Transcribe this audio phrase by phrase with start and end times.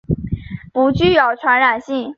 [0.73, 2.09] 不具有传染性。